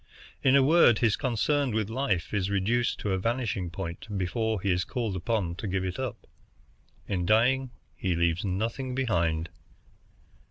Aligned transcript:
In 0.41 0.55
a 0.55 0.63
word, 0.63 0.97
his 0.97 1.15
concern 1.15 1.75
with 1.75 1.87
life 1.87 2.33
is 2.33 2.49
reduced 2.49 2.97
to 3.01 3.11
a 3.11 3.19
vanishing 3.19 3.69
point 3.69 4.07
before 4.17 4.59
he 4.59 4.71
is 4.71 4.83
called 4.83 5.21
on 5.29 5.53
to 5.57 5.67
give 5.67 5.85
it 5.85 5.99
up. 5.99 6.25
In 7.07 7.23
dying 7.23 7.69
he 7.95 8.15
leaves 8.15 8.43
nothing 8.43 8.95
behind." 8.95 9.49